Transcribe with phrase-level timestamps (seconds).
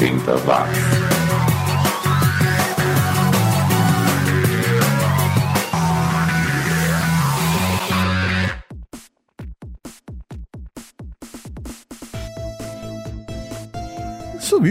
[0.00, 1.07] 80 watts.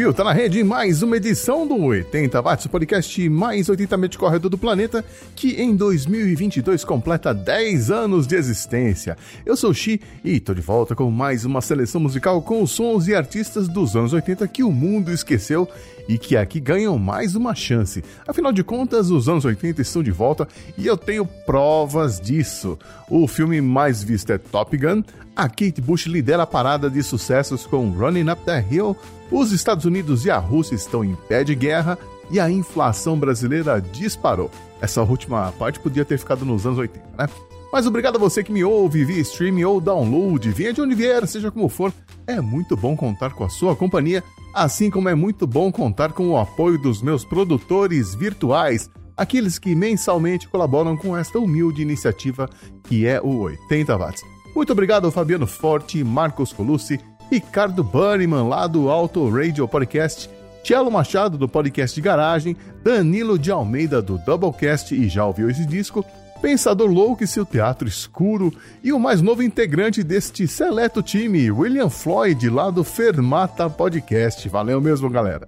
[0.08, 4.50] Subiu, tá na rede mais uma edição do 80 Watts, o podcast mais 80 corredor
[4.50, 5.04] do planeta,
[5.36, 9.18] que em 2022 completa 10 anos de existência.
[9.46, 12.72] Eu sou o Xi e tô de volta com mais uma seleção musical com os
[12.72, 15.68] sons e artistas dos anos 80 que o mundo esqueceu
[16.08, 18.02] e que aqui ganham mais uma chance.
[18.26, 22.80] Afinal de contas, os anos 80 estão de volta e eu tenho provas disso.
[23.10, 25.04] O filme mais visto é Top Gun,
[25.38, 28.98] a Kate Bush lidera a parada de sucessos com Running Up the Hill,
[29.32, 31.96] os Estados Unidos e a Rússia estão em pé de guerra
[32.32, 34.50] e a inflação brasileira disparou.
[34.82, 37.30] Essa última parte podia ter ficado nos anos 80, né?
[37.72, 41.28] Mas obrigado a você que me ouve via streaming ou download, venha de onde vier,
[41.28, 41.94] seja como for.
[42.26, 44.24] É muito bom contar com a sua companhia,
[44.56, 49.76] assim como é muito bom contar com o apoio dos meus produtores virtuais, aqueles que
[49.76, 52.50] mensalmente colaboram com esta humilde iniciativa
[52.84, 54.37] que é o 80 Watts.
[54.58, 57.00] Muito obrigado ao Fabiano Forte, Marcos Colucci,
[57.32, 60.28] Ricardo Bunnyman, lá do Auto Radio Podcast,
[60.64, 65.64] Tielo Machado, do Podcast de Garagem, Danilo de Almeida, do Doublecast, e já ouviu esse
[65.64, 66.04] disco,
[66.42, 68.52] Pensador Louco e seu Teatro Escuro,
[68.84, 74.50] e o mais novo integrante deste seleto time, William Floyd, lá do Fermata Podcast.
[74.50, 75.48] Valeu mesmo, galera!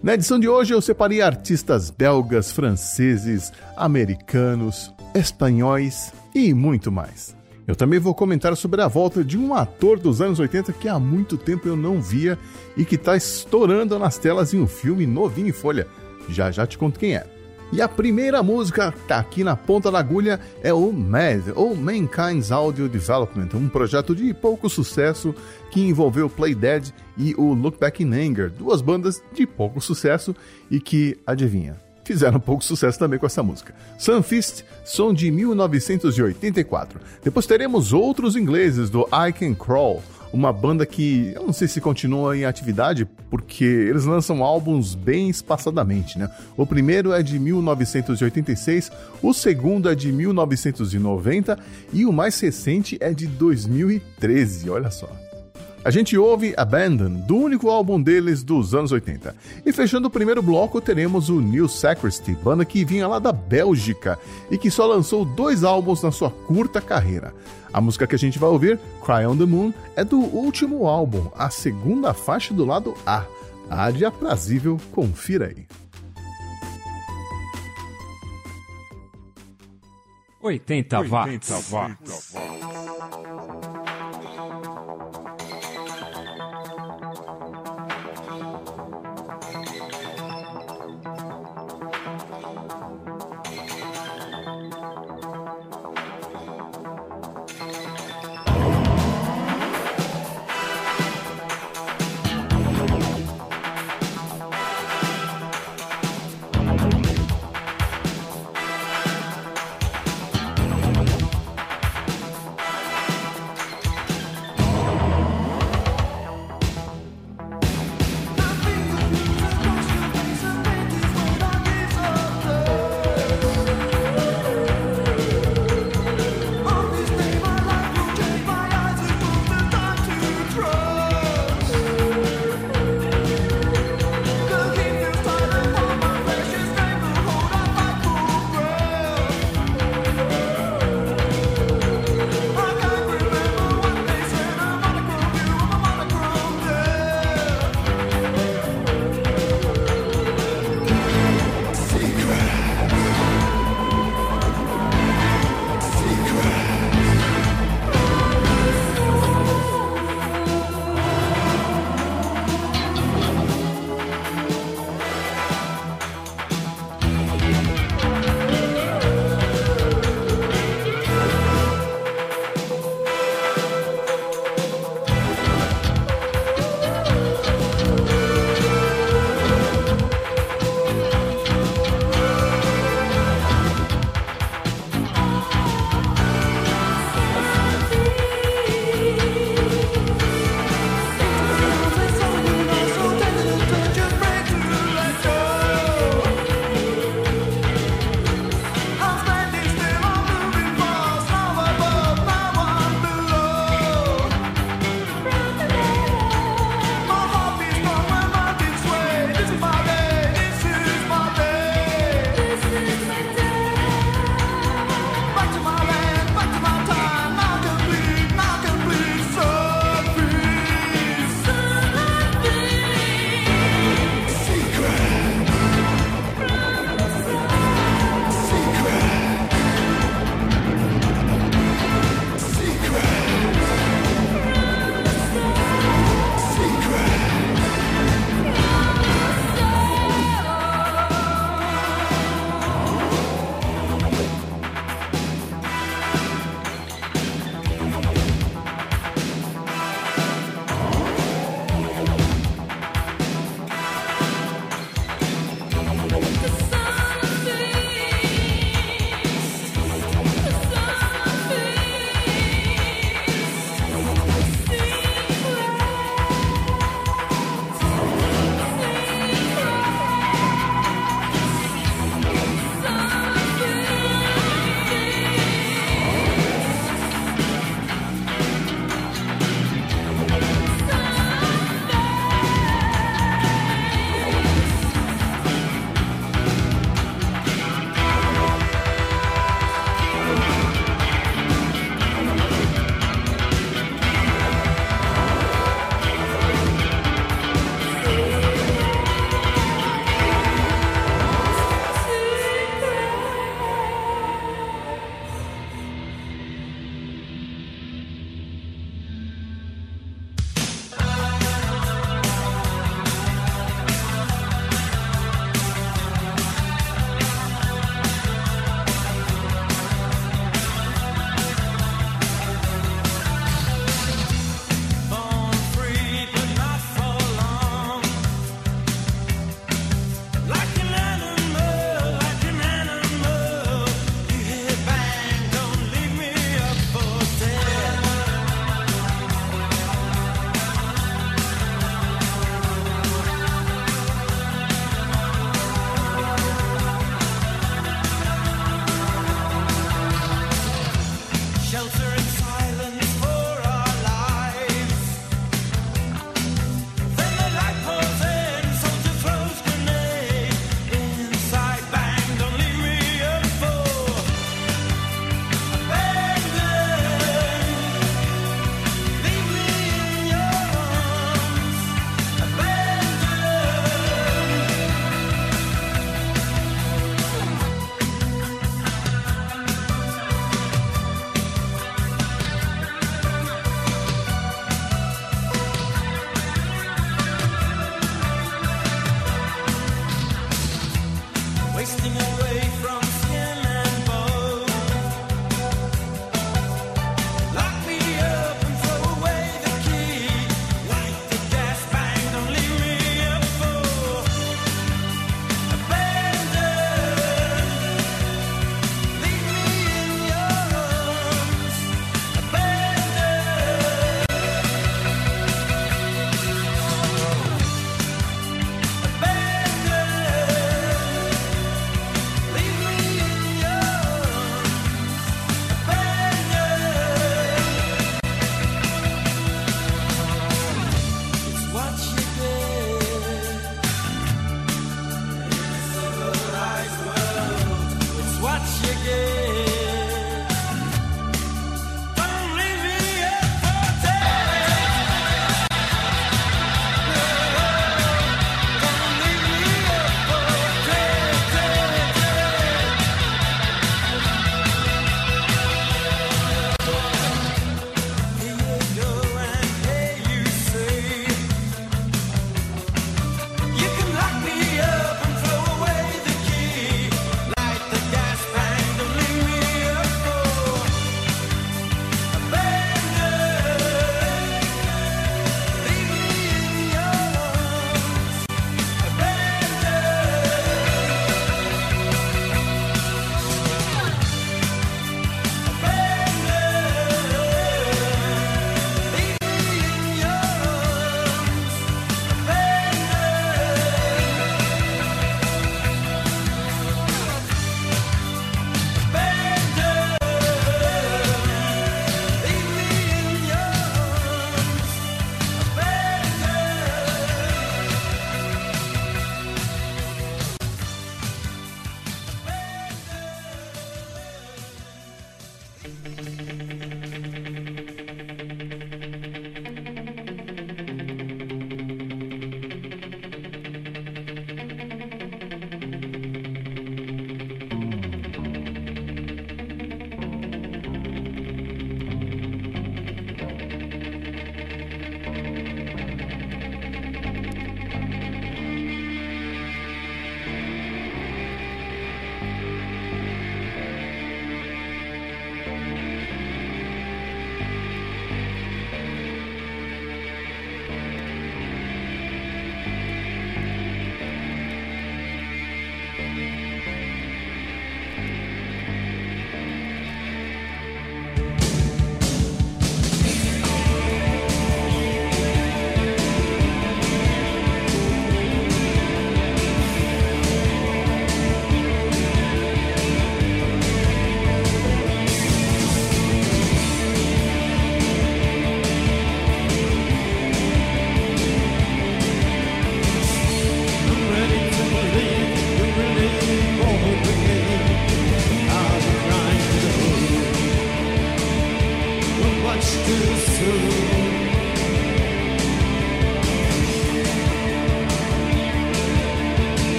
[0.00, 7.34] Na edição de hoje eu separei artistas belgas, franceses, americanos, espanhóis e muito mais.
[7.66, 10.98] Eu também vou comentar sobre a volta de um ator dos anos 80 que há
[10.98, 12.38] muito tempo eu não via
[12.76, 15.86] e que está estourando nas telas em um filme novinho em folha.
[16.28, 17.26] Já já te conto quem é.
[17.72, 22.52] E a primeira música tá aqui na ponta da agulha é o MAD, ou Mankind's
[22.52, 25.34] Audio Development, um projeto de pouco sucesso
[25.70, 30.36] que envolveu Play Dead e o Look Back in Anger, duas bandas de pouco sucesso
[30.70, 33.74] e que, adivinha, fizeram pouco sucesso também com essa música.
[33.98, 37.00] Sunfist, som de 1984.
[37.22, 41.80] Depois teremos outros ingleses do I Can Crawl, uma banda que eu não sei se
[41.80, 46.28] continua em atividade, porque eles lançam álbuns bem espaçadamente, né?
[46.56, 48.90] O primeiro é de 1986,
[49.22, 51.56] o segundo é de 1990
[51.92, 55.23] e o mais recente é de 2013, olha só.
[55.84, 59.36] A gente ouve Abandon, do único álbum deles dos anos 80.
[59.66, 64.18] E fechando o primeiro bloco, teremos o New Sacristy, banda que vinha lá da Bélgica
[64.50, 67.34] e que só lançou dois álbuns na sua curta carreira.
[67.70, 71.30] A música que a gente vai ouvir, Cry on the Moon, é do último álbum,
[71.36, 73.26] a segunda faixa do lado A.
[73.68, 75.66] A de aprazível, confira aí.
[80.40, 81.50] 80 watts.
[81.50, 82.34] 80 watts.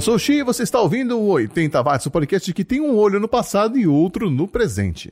[0.00, 2.80] Eu sou o Xi e você está ouvindo o 80 Watts, o podcast que tem
[2.80, 5.10] um olho no passado e outro no presente.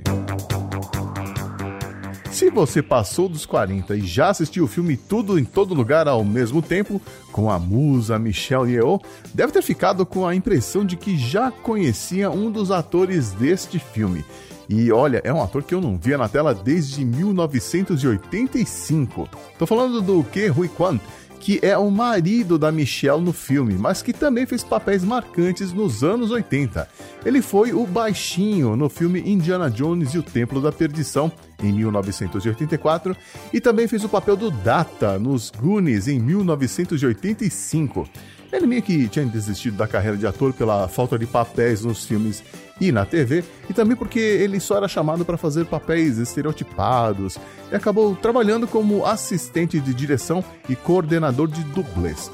[2.33, 6.25] Se você passou dos 40 e já assistiu o filme Tudo em Todo Lugar ao
[6.25, 8.99] mesmo tempo, com a musa Michelle Yeoh,
[9.35, 14.25] deve ter ficado com a impressão de que já conhecia um dos atores deste filme.
[14.71, 19.28] E olha, é um ator que eu não via na tela desde 1985.
[19.59, 20.99] Tô falando do Ke Huy Kwan,
[21.40, 26.02] que é o marido da Michelle no filme, mas que também fez papéis marcantes nos
[26.02, 26.88] anos 80.
[27.25, 31.30] Ele foi o baixinho no filme Indiana Jones e o Templo da Perdição,
[31.62, 33.16] em 1984,
[33.52, 38.09] e também fez o papel do Data nos Goonies, em 1985.
[38.52, 42.42] Ele meio que tinha desistido da carreira de ator pela falta de papéis nos filmes
[42.81, 47.39] e na TV, e também porque ele só era chamado para fazer papéis estereotipados
[47.71, 52.31] e acabou trabalhando como assistente de direção e coordenador de dublês.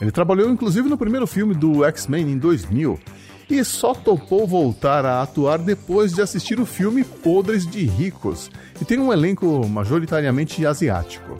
[0.00, 2.98] Ele trabalhou inclusive no primeiro filme do X-Men em 2000
[3.48, 8.84] e só topou voltar a atuar depois de assistir o filme Podres de Ricos, que
[8.84, 11.36] tem um elenco majoritariamente asiático.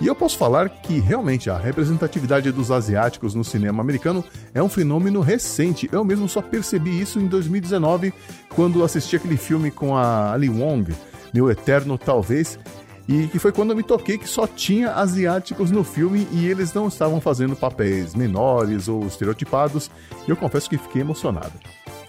[0.00, 4.68] E eu posso falar que realmente a representatividade dos asiáticos no cinema americano é um
[4.68, 5.90] fenômeno recente.
[5.92, 8.14] Eu mesmo só percebi isso em 2019,
[8.54, 10.94] quando assisti aquele filme com a Ali Wong,
[11.34, 12.58] Meu Eterno Talvez,
[13.06, 16.72] e que foi quando eu me toquei que só tinha asiáticos no filme e eles
[16.72, 19.90] não estavam fazendo papéis menores ou estereotipados,
[20.26, 21.52] e eu confesso que fiquei emocionado.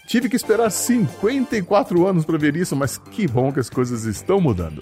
[0.07, 4.39] Tive que esperar 54 anos para ver isso, mas que bom que as coisas estão
[4.39, 4.81] mudando.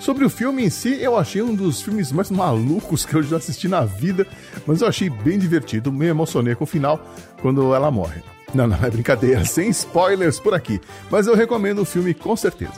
[0.00, 3.36] Sobre o filme em si, eu achei um dos filmes mais malucos que eu já
[3.36, 4.26] assisti na vida,
[4.66, 7.04] mas eu achei bem divertido, me emocionei com o final
[7.42, 8.22] quando ela morre.
[8.54, 10.80] Não, não, é brincadeira, sem spoilers por aqui,
[11.10, 12.72] mas eu recomendo o filme com certeza.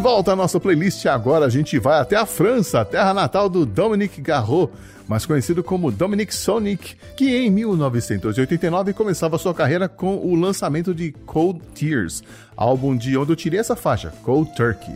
[0.00, 4.22] Volta à nossa playlist, agora a gente vai até a França, terra natal do Dominique
[4.22, 4.72] Garraud,
[5.06, 11.12] mais conhecido como Dominic Sonic, que em 1989 começava sua carreira com o lançamento de
[11.26, 12.22] Cold Tears,
[12.56, 14.94] álbum de onde eu tirei essa faixa, Cold Turkey.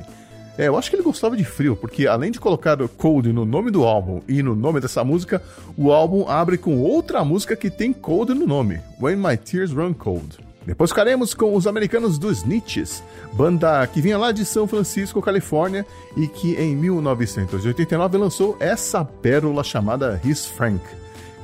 [0.56, 3.70] É, eu acho que ele gostava de frio, porque além de colocar Cold no nome
[3.70, 5.42] do álbum e no nome dessa música,
[5.76, 9.92] o álbum abre com outra música que tem Cold no nome, When My Tears Run
[9.92, 10.38] Cold.
[10.66, 13.02] Depois ficaremos com os americanos dos Snitches,
[13.35, 19.62] banda que vinha lá de São Francisco, Califórnia, e que em 1989 lançou essa pérola
[19.62, 20.83] chamada His Frank.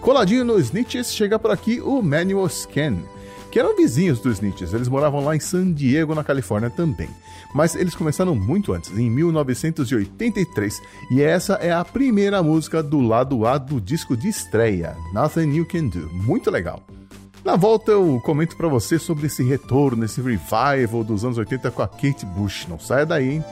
[0.01, 2.97] Coladinho nos Snitches chega por aqui o Manual Scan,
[3.51, 7.11] que eram vizinhos dos Snitches, eles moravam lá em San Diego, na Califórnia também.
[7.53, 13.45] Mas eles começaram muito antes, em 1983, e essa é a primeira música do lado
[13.45, 16.09] A do disco de estreia, Nothing You Can Do.
[16.11, 16.81] Muito legal.
[17.45, 21.83] Na volta eu comento para você sobre esse retorno, esse revival dos anos 80 com
[21.83, 22.67] a Kate Bush.
[22.69, 23.45] Não saia daí, hein?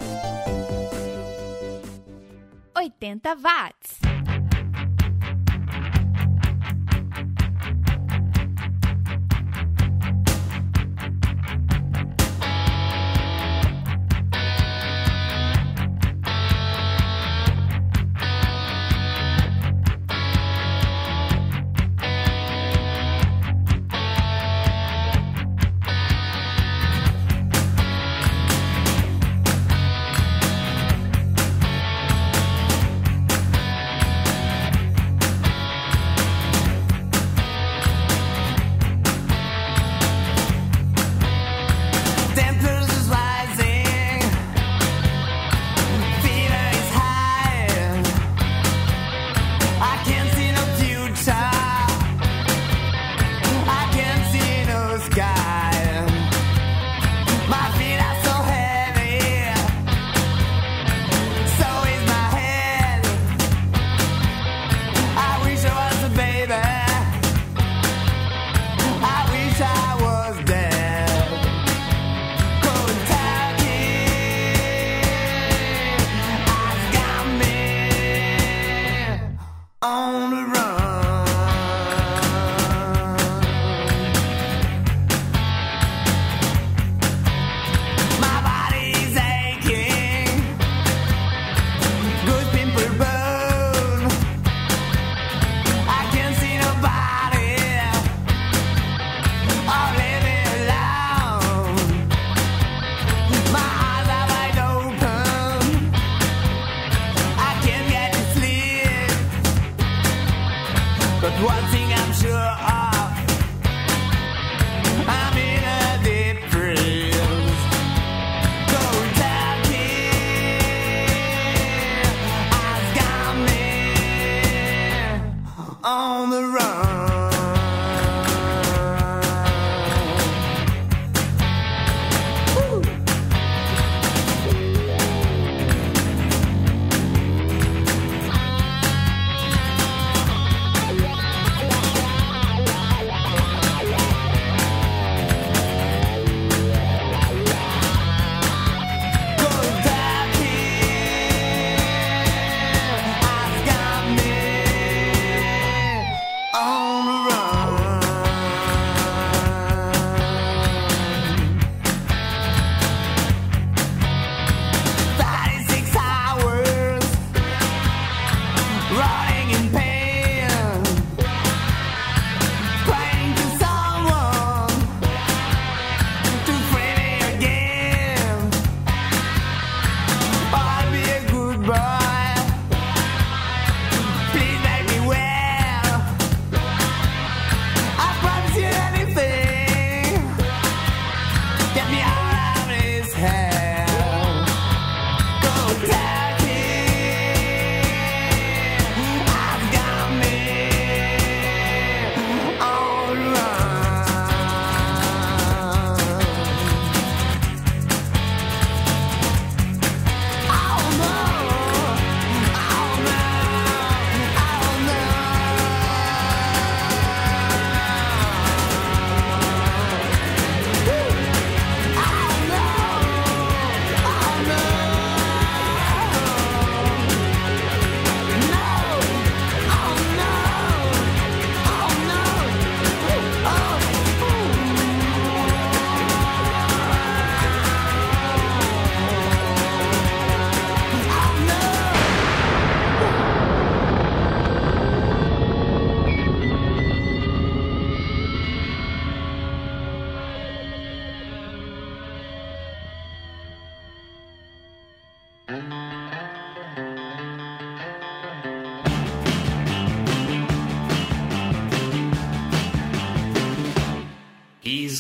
[2.77, 4.48] 80 watts.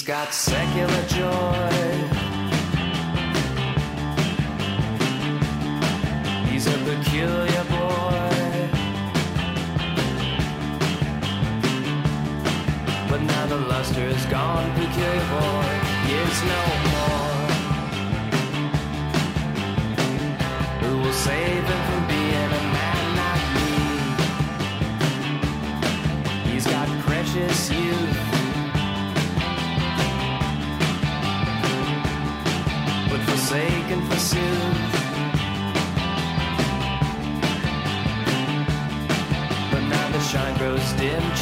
[0.08, 1.37] Got secular joy.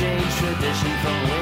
[0.07, 1.36] Change tradition from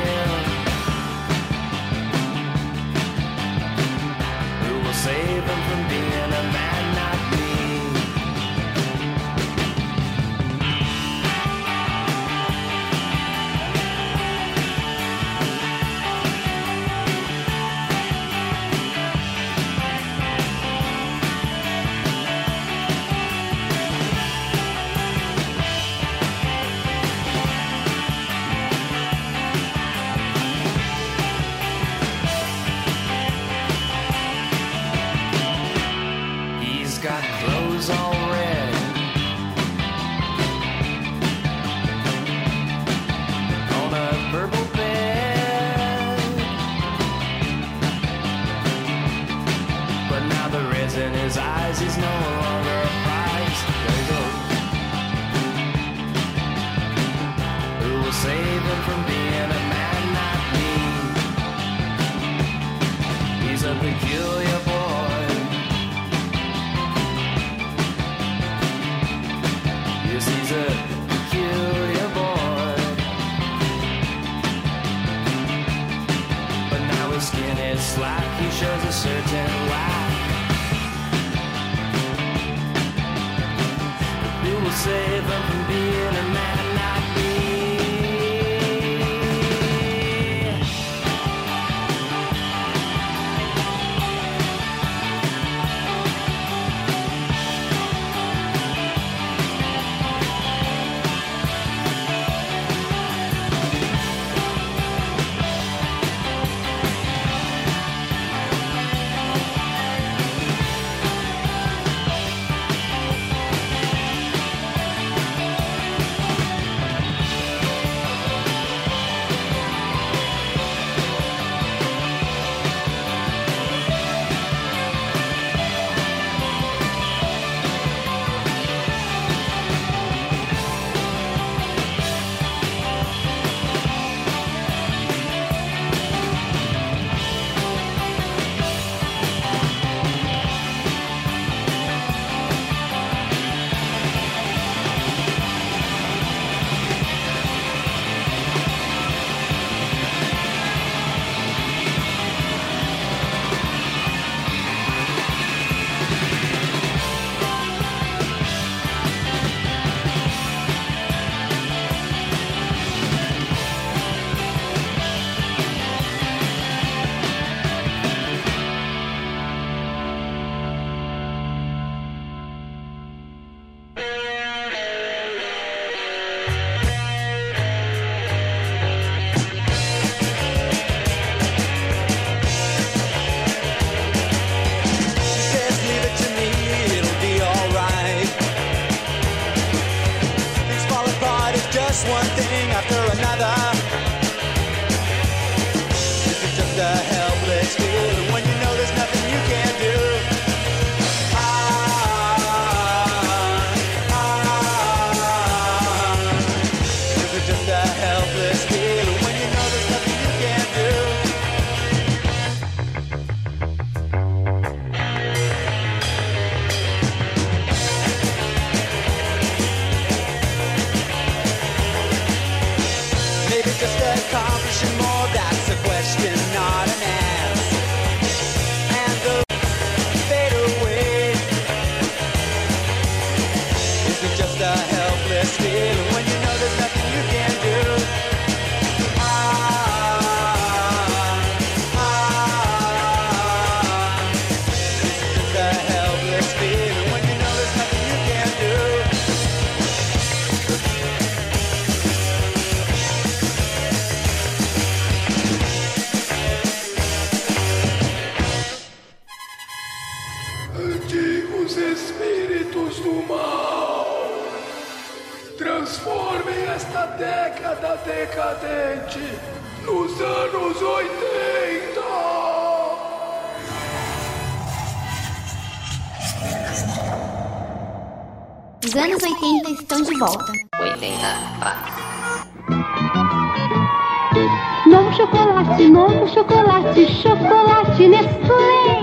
[286.94, 289.00] chocolate, chocolate Nestlé.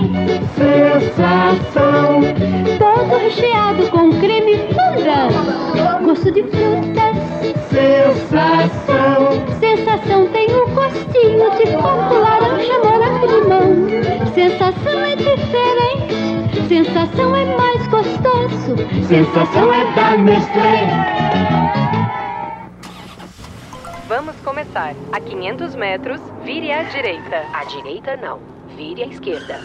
[0.56, 2.22] Sensação.
[2.78, 5.28] Todo recheado com creme funda.
[6.04, 7.16] Gosto de frutas.
[7.68, 9.42] Sensação.
[9.60, 13.86] Sensação tem um gostinho de coco, laranja, morango, limão.
[14.34, 16.68] Sensação é diferente.
[16.68, 18.76] Sensação é mais gostoso.
[19.06, 20.81] Sensação é da Nestlé.
[24.24, 24.94] Vamos começar.
[25.10, 27.38] A 500 metros, vire à direita.
[27.52, 28.38] À direita não,
[28.76, 29.58] vire à esquerda.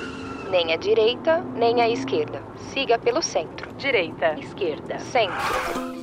[0.50, 2.41] Nem à direita, nem à esquerda.
[2.74, 3.72] Siga pelo centro.
[3.76, 4.34] Direita.
[4.39, 4.98] Esquerda.
[4.98, 5.38] Centro.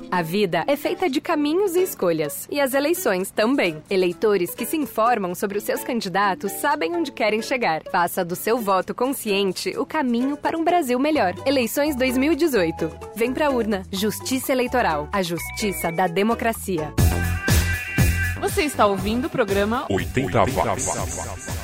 [0.08, 2.46] A vida é feita de caminhos e escolhas.
[2.48, 3.82] E as eleições também.
[3.90, 7.82] Eleitores que se informam sobre os seus candidatos sabem onde querem chegar.
[7.90, 11.34] Faça do seu voto consciente o caminho para um Brasil melhor.
[11.44, 12.88] Eleições 2018.
[13.16, 13.82] Vem pra urna.
[13.90, 15.08] Justiça Eleitoral.
[15.10, 16.94] A justiça da democracia.
[18.44, 21.63] Você está ouvindo o programa 80 watts.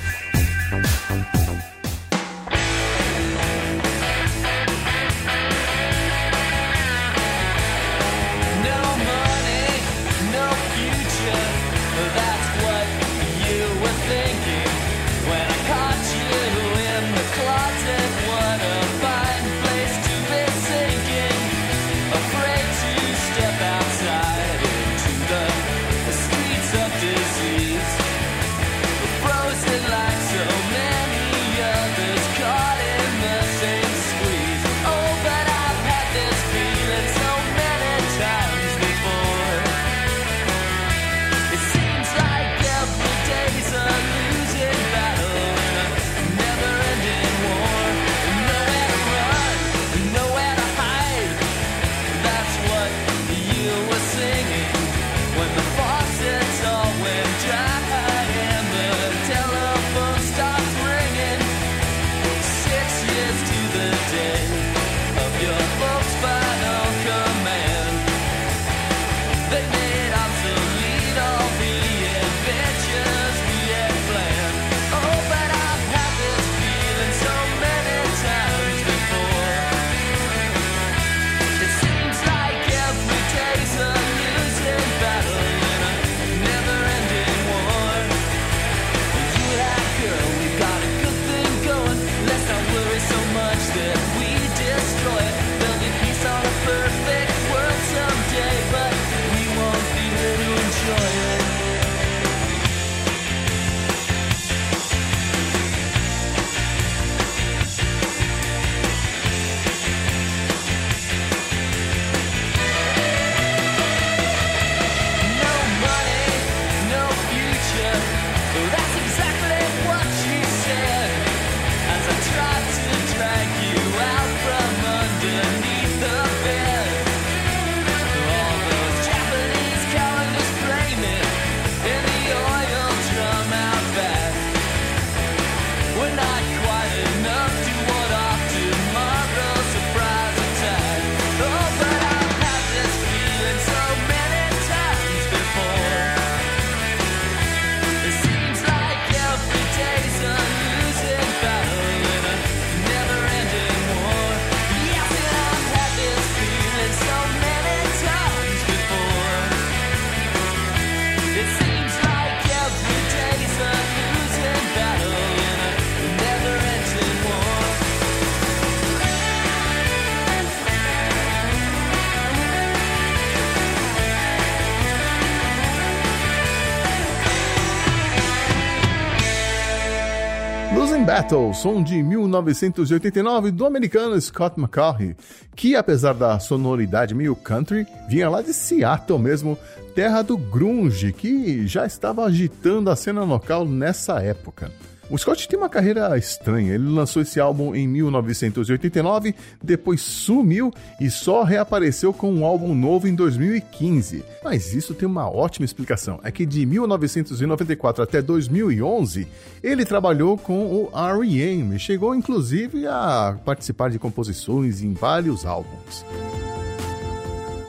[181.21, 185.15] Battle, som de 1989 do americano Scott McCaughey,
[185.55, 189.59] que apesar da sonoridade meio country, vinha lá de Seattle mesmo,
[189.95, 194.73] terra do grunge, que já estava agitando a cena local nessa época.
[195.11, 196.73] O Scott tem uma carreira estranha.
[196.73, 203.09] Ele lançou esse álbum em 1989, depois sumiu e só reapareceu com um álbum novo
[203.09, 204.25] em 2015.
[204.45, 206.21] Mas isso tem uma ótima explicação.
[206.23, 209.27] É que de 1994 até 2011,
[209.61, 211.75] ele trabalhou com o R.E.M.
[211.75, 216.05] e chegou inclusive a participar de composições em vários álbuns.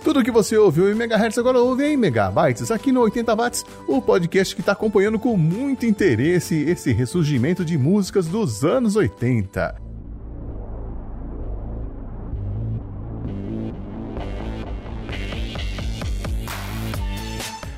[0.04, 4.02] Tudo que você ouviu em megahertz agora ouve em megabytes, aqui no 80 watts, o
[4.02, 9.92] podcast que está acompanhando com muito interesse esse ressurgimento de músicas dos anos 80.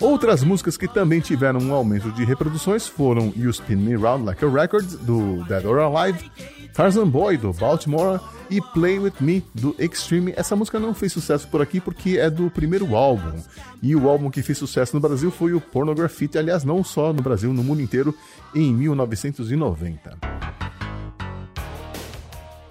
[0.00, 4.42] Outras músicas que também tiveram um aumento de reproduções foram You Spin Me Round Like
[4.42, 6.30] a Record, do Dead or Alive,
[6.72, 10.32] Tarzan Boy, do Baltimore, e Play With Me, do Extreme.
[10.36, 13.38] Essa música não fez sucesso por aqui porque é do primeiro álbum.
[13.82, 17.22] E o álbum que fez sucesso no Brasil foi o Pornography, aliás, não só no
[17.22, 18.14] Brasil, no mundo inteiro,
[18.54, 20.18] em 1990.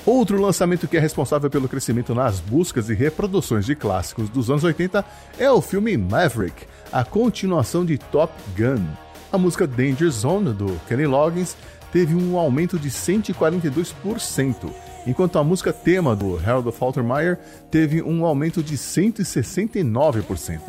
[0.09, 4.63] Outro lançamento que é responsável pelo crescimento nas buscas e reproduções de clássicos dos anos
[4.63, 5.05] 80
[5.37, 8.83] é o filme Maverick, a continuação de Top Gun.
[9.31, 11.55] A música Danger Zone, do Kenny Loggins,
[11.91, 14.73] teve um aumento de 142%,
[15.05, 17.37] enquanto a música tema do Harold Faltermeyer
[17.69, 20.59] teve um aumento de 169%.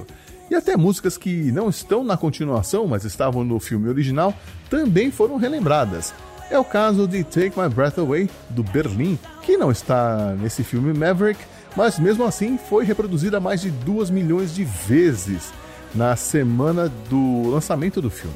[0.50, 4.34] E até músicas que não estão na continuação, mas estavam no filme original,
[4.68, 6.12] também foram relembradas.
[6.50, 10.92] É o caso de Take My Breath Away, do Berlim, que não está nesse filme
[10.92, 11.40] Maverick,
[11.76, 15.52] mas mesmo assim foi reproduzida mais de 2 milhões de vezes
[15.94, 18.34] na semana do lançamento do filme.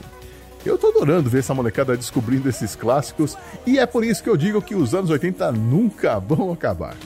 [0.64, 3.36] Eu tô adorando ver essa molecada descobrindo esses clássicos
[3.66, 6.96] e é por isso que eu digo que os anos 80 nunca vão acabar.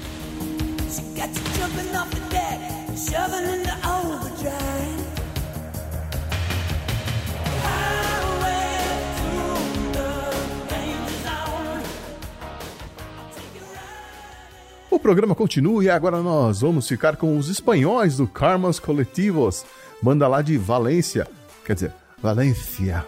[14.91, 19.67] O programa continua e agora nós vamos ficar com os espanhóis do Karmas Coletivos,
[20.01, 21.29] banda lá de Valência,
[21.63, 23.05] quer dizer, Valência,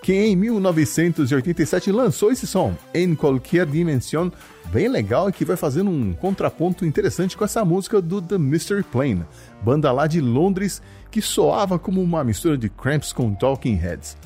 [0.00, 4.30] que em 1987 lançou esse som, Em Qualquer Dimensão,
[4.66, 8.84] bem legal e que vai fazendo um contraponto interessante com essa música do The Mystery
[8.84, 9.24] Plane,
[9.60, 10.80] banda lá de Londres
[11.10, 14.16] que soava como uma mistura de Cramps com Talking Heads.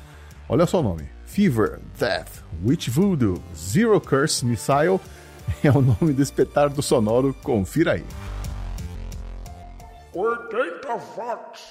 [0.46, 5.00] Olha só o nome: Fever, Death, Witch Voodoo, Zero Curse Missile
[5.62, 8.04] é o nome desse petardo sonoro, confira aí.
[10.14, 11.70] 80 watts.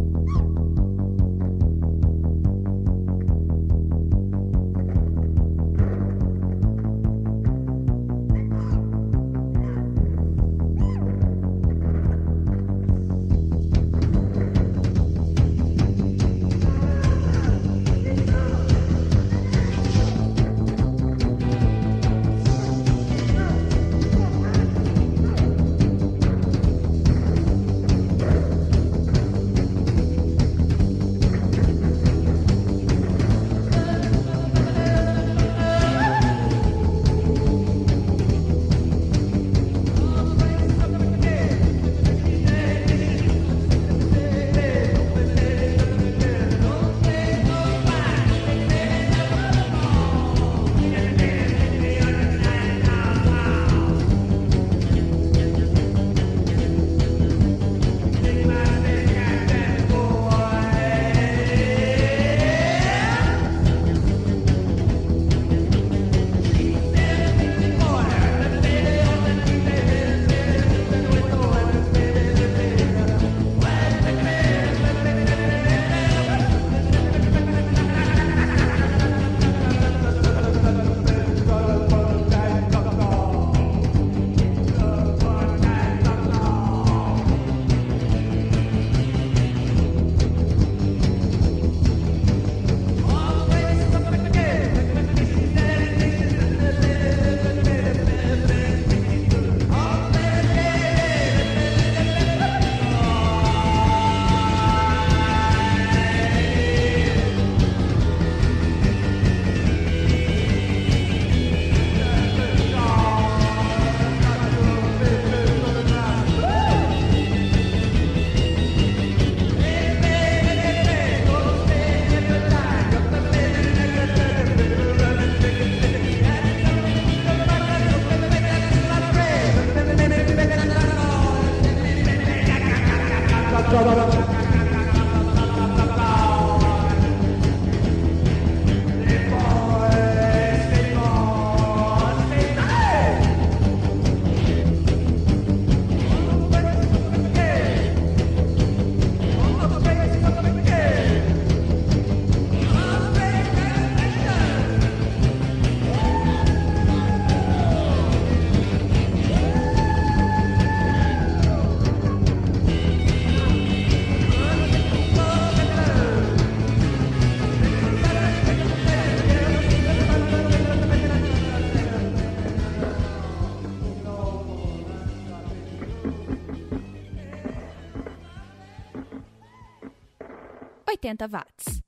[181.29, 181.81] Watts.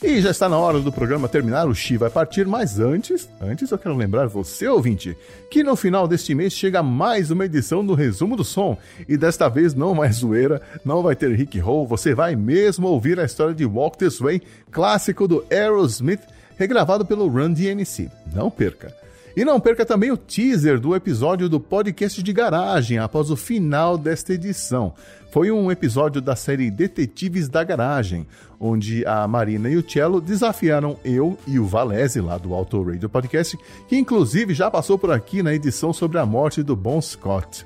[0.00, 3.68] E já está na hora do programa terminar, o Xi vai partir, mas antes, antes
[3.68, 5.16] eu quero lembrar você, ouvinte,
[5.50, 8.78] que no final deste mês chega mais uma edição do Resumo do Som,
[9.08, 13.18] e desta vez não mais zoeira, não vai ter Rick Roll, você vai mesmo ouvir
[13.18, 14.40] a história de Walk This Way,
[14.70, 16.22] clássico do Aerosmith,
[16.56, 18.08] regravado pelo Run DMC.
[18.32, 18.97] Não perca!
[19.38, 23.96] E não perca também o teaser do episódio do podcast de garagem após o final
[23.96, 24.92] desta edição.
[25.30, 28.26] Foi um episódio da série Detetives da Garagem,
[28.58, 33.08] onde a Marina e o Cello desafiaram eu e o Valese, lá do Auto Radio
[33.08, 33.56] Podcast,
[33.88, 37.64] que inclusive já passou por aqui na edição sobre a morte do Bon Scott.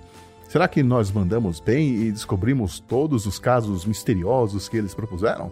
[0.51, 5.51] Será que nós mandamos bem e descobrimos todos os casos misteriosos que eles propuseram?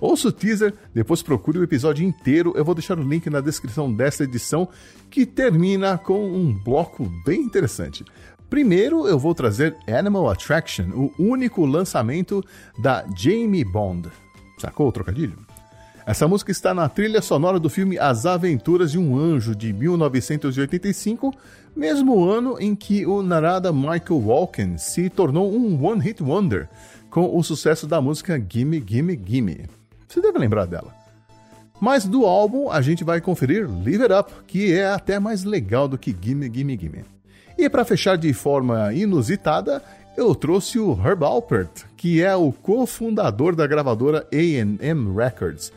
[0.00, 2.52] Ouça o teaser, depois procure o episódio inteiro.
[2.56, 4.68] Eu vou deixar o link na descrição desta edição,
[5.10, 8.04] que termina com um bloco bem interessante.
[8.50, 12.44] Primeiro, eu vou trazer Animal Attraction, o único lançamento
[12.78, 14.10] da Jamie Bond.
[14.58, 15.36] Sacou o trocadilho?
[16.06, 21.32] Essa música está na trilha sonora do filme As Aventuras de um Anjo, de 1985,
[21.74, 26.68] mesmo ano em que o narada Michael Walken se tornou um one-hit wonder
[27.10, 29.64] com o sucesso da música Gimme Gimme Gimme.
[30.14, 30.94] Você deve lembrar dela.
[31.80, 35.88] Mas do álbum a gente vai conferir Live It Up, que é até mais legal
[35.88, 37.04] do que Gimme Gimme Gimme.
[37.58, 39.82] E para fechar de forma inusitada,
[40.16, 45.72] eu trouxe o Herb Alpert, que é o cofundador da gravadora A&M Records,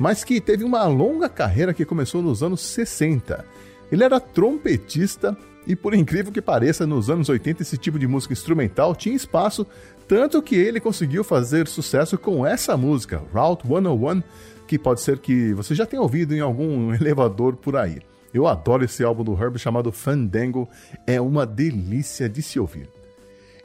[0.00, 3.44] mas que teve uma longa carreira que começou nos anos 60.
[3.92, 8.32] Ele era trompetista e, por incrível que pareça, nos anos 80 esse tipo de música
[8.32, 9.64] instrumental tinha espaço
[10.08, 14.22] tanto que ele conseguiu fazer sucesso com essa música, Route 101,
[14.66, 18.00] que pode ser que você já tenha ouvido em algum elevador por aí.
[18.32, 20.68] Eu adoro esse álbum do Herb chamado Fandango,
[21.06, 22.88] é uma delícia de se ouvir.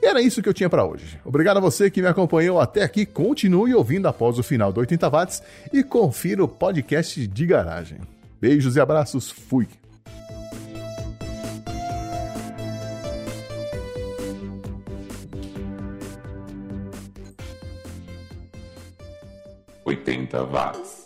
[0.01, 1.19] E era isso que eu tinha para hoje.
[1.23, 3.05] Obrigado a você que me acompanhou até aqui.
[3.05, 7.99] Continue ouvindo após o final do 80 watts e confira o podcast de garagem.
[8.39, 9.29] Beijos e abraços.
[9.29, 9.67] Fui.
[19.83, 21.00] Oitenta watts.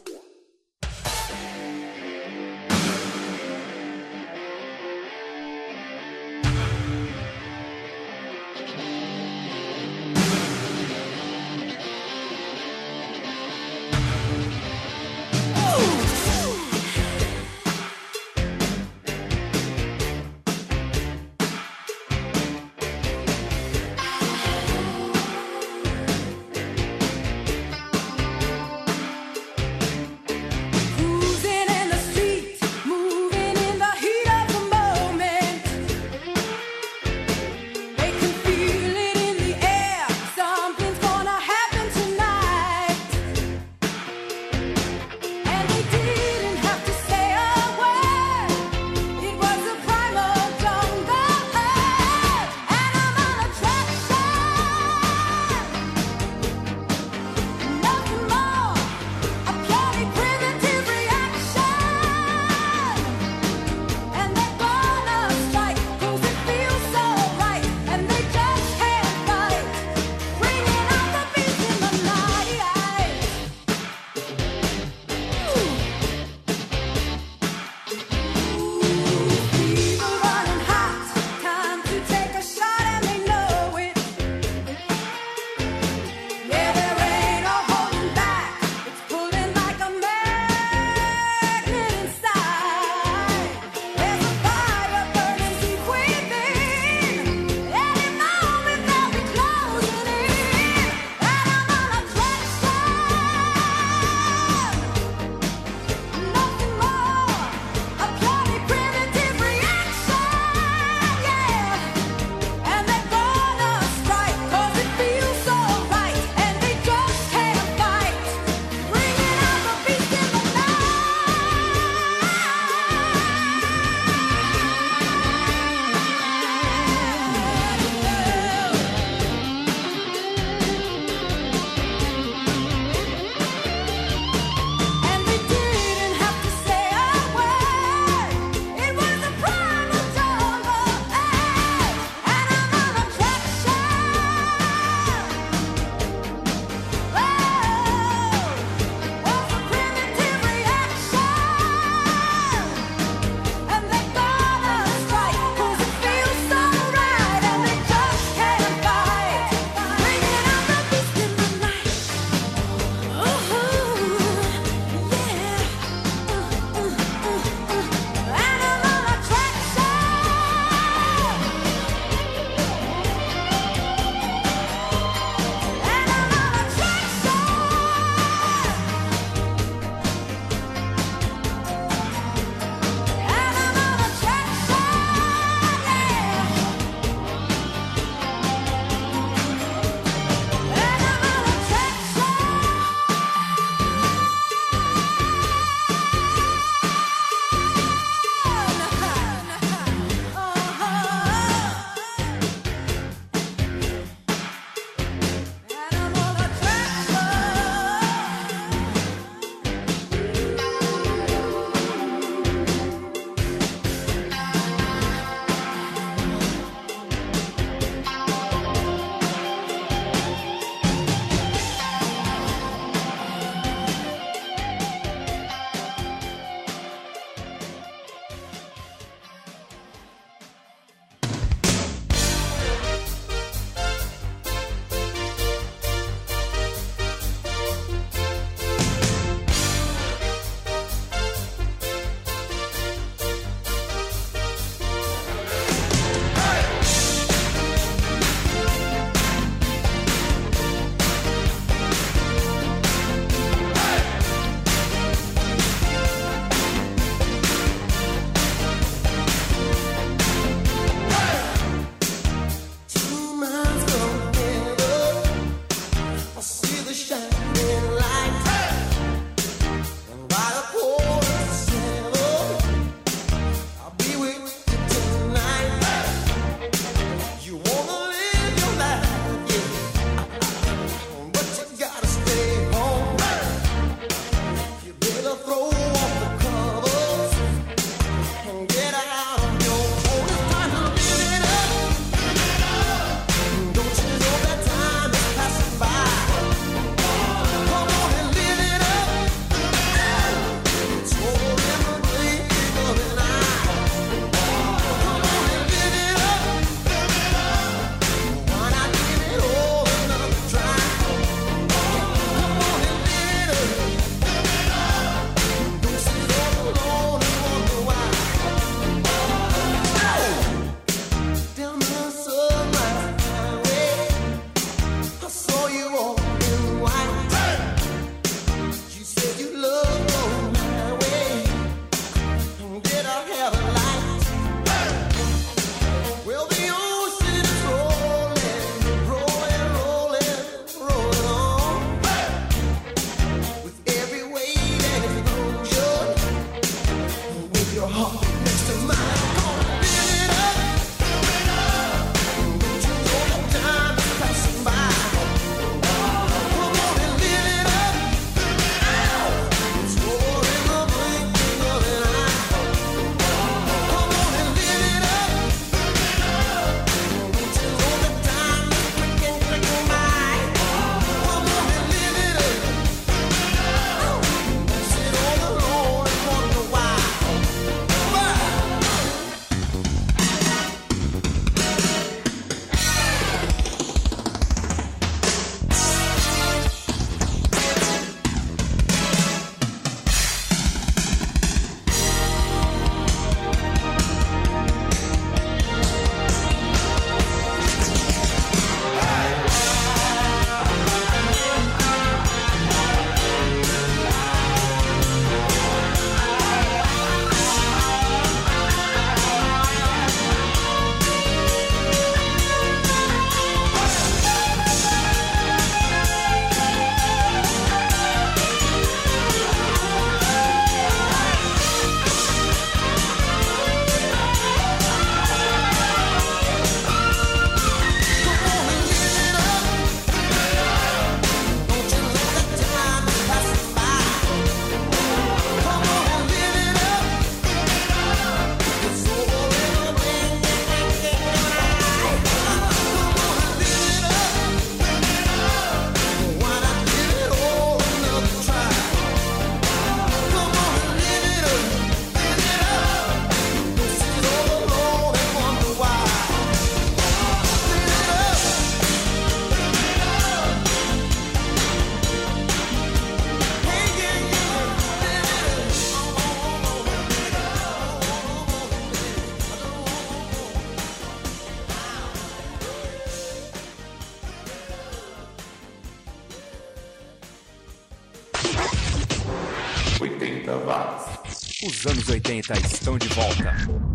[481.66, 483.95] Os anos 80 estão de volta.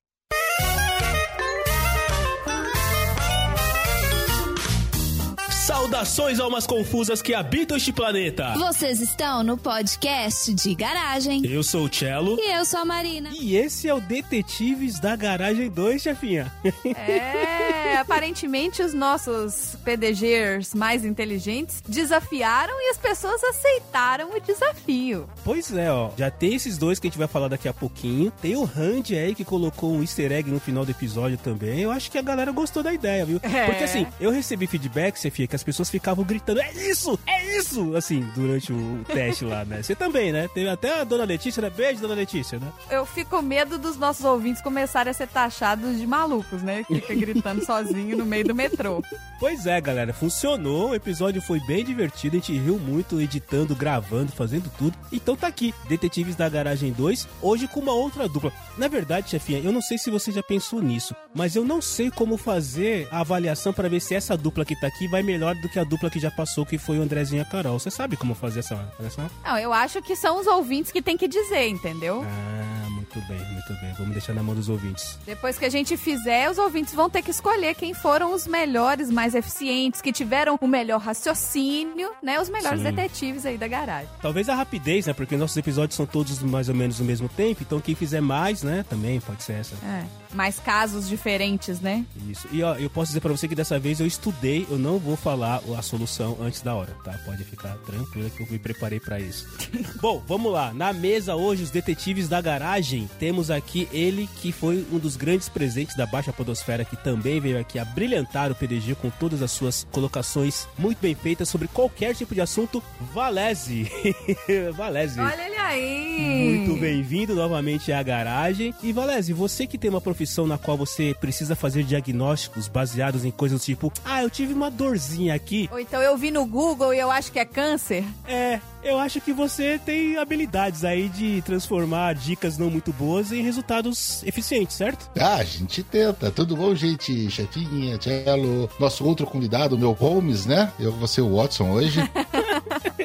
[5.91, 8.53] Saudações almas confusas que habitam este planeta.
[8.57, 11.45] Vocês estão no podcast de garagem.
[11.45, 12.37] Eu sou o Cello.
[12.39, 13.29] E eu sou a Marina.
[13.33, 16.49] E esse é o Detetives da Garagem 2, chefinha.
[16.95, 25.27] É, aparentemente os nossos PDGers mais inteligentes desafiaram e as pessoas aceitaram o desafio.
[25.43, 26.11] Pois é, ó.
[26.15, 28.31] Já tem esses dois que a gente vai falar daqui a pouquinho.
[28.41, 31.81] Tem o Randy aí que colocou um easter egg no final do episódio também.
[31.81, 33.41] Eu acho que a galera gostou da ideia, viu?
[33.43, 33.65] É.
[33.65, 37.95] Porque assim, eu recebi feedback, Sefia, que as pessoas ficavam gritando, é isso, é isso,
[37.95, 39.81] assim, durante o teste lá, né?
[39.81, 40.47] Você também, né?
[40.53, 41.69] Teve até a dona Letícia, né?
[41.69, 42.71] Beijo, dona Letícia, né?
[42.89, 46.83] Eu fico com medo dos nossos ouvintes começarem a ser taxados de malucos, né?
[46.83, 49.03] Que fica gritando sozinho no meio do metrô.
[49.39, 50.89] Pois é, galera, funcionou.
[50.89, 52.35] O episódio foi bem divertido.
[52.35, 54.95] A gente riu muito editando, gravando, fazendo tudo.
[55.11, 58.53] Então tá aqui, Detetives da Garagem 2, hoje com uma outra dupla.
[58.77, 62.11] Na verdade, chefinha, eu não sei se você já pensou nisso, mas eu não sei
[62.11, 65.55] como fazer a avaliação para ver se essa dupla que tá aqui vai me melhor
[65.55, 67.79] do que a dupla que já passou, que foi o Andrezinho e a Carol.
[67.79, 69.29] Você sabe como fazer essa avaliação?
[69.43, 72.23] Não, eu acho que são os ouvintes que tem que dizer, entendeu?
[72.23, 73.93] Ah, muito bem, muito bem.
[73.97, 75.17] Vamos deixar na mão dos ouvintes.
[75.25, 79.09] Depois que a gente fizer, os ouvintes vão ter que escolher quem foram os melhores,
[79.09, 82.39] mais eficientes, que tiveram o melhor raciocínio, né?
[82.39, 82.91] Os melhores Sim.
[82.91, 84.09] detetives aí da garagem.
[84.21, 85.13] Talvez a rapidez, né?
[85.13, 88.63] Porque nossos episódios são todos mais ou menos no mesmo tempo, então quem fizer mais,
[88.63, 88.85] né?
[88.89, 89.75] Também pode ser essa.
[89.85, 90.20] É.
[90.33, 92.05] Mais casos diferentes, né?
[92.29, 92.47] Isso.
[92.51, 95.15] E ó, eu posso dizer pra você que dessa vez eu estudei, eu não vou
[95.15, 97.11] falar a solução antes da hora, tá?
[97.25, 99.47] Pode ficar tranquila que eu me preparei pra isso.
[100.01, 100.73] Bom, vamos lá.
[100.73, 103.09] Na mesa hoje, os detetives da garagem.
[103.19, 107.59] Temos aqui ele que foi um dos grandes presentes da Baixa Podosfera, que também veio
[107.59, 112.15] aqui a brilhantar o PDG com todas as suas colocações muito bem feitas sobre qualquer
[112.15, 112.81] tipo de assunto.
[113.13, 113.89] Valese.
[114.75, 115.19] Valese.
[115.19, 116.65] Olha ele aí!
[116.65, 118.73] Muito bem-vindo novamente à garagem.
[118.81, 123.31] E Valese, você que tem uma profissão na qual você precisa fazer diagnósticos baseados em
[123.31, 125.69] coisas tipo, ah, eu tive uma dorzinha aqui.
[125.71, 128.03] Ou então eu vi no Google e eu acho que é câncer.
[128.27, 133.41] É, eu acho que você tem habilidades aí de transformar dicas não muito boas em
[133.41, 135.09] resultados eficientes, certo?
[135.19, 136.31] Ah, a gente tenta.
[136.31, 137.29] Tudo bom, gente?
[137.29, 140.71] Chefinha, Cello, nosso outro convidado, meu Holmes, né?
[140.79, 141.99] Eu vou ser o Watson hoje.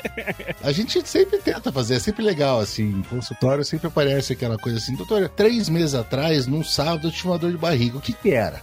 [0.63, 2.85] A gente sempre tenta fazer, é sempre legal, assim.
[2.85, 7.29] Em consultório sempre aparece aquela coisa assim, doutora, três meses atrás, num sábado, eu tive
[7.29, 7.99] uma dor de barriga.
[7.99, 8.61] O que que era?